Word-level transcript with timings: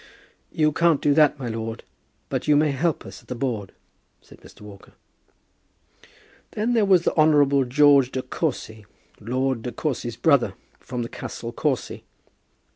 "You 0.51 0.71
can't 0.71 0.99
do 0.99 1.13
that, 1.13 1.37
my 1.37 1.47
lord, 1.47 1.83
but 2.29 2.47
you 2.47 2.55
may 2.55 2.71
help 2.71 3.05
us 3.05 3.21
at 3.21 3.27
the 3.27 3.35
board," 3.35 3.71
said 4.19 4.39
Mr. 4.41 4.61
Walker. 4.61 4.93
Then 6.53 6.73
there 6.73 6.85
was 6.85 7.03
the 7.03 7.13
Hon. 7.15 7.65
George 7.69 8.11
De 8.11 8.23
Courcy, 8.23 8.87
Lord 9.19 9.61
De 9.61 9.71
Courcy's 9.71 10.17
brother, 10.17 10.55
from 10.79 11.07
Castle 11.07 11.51
Courcy. 11.51 12.03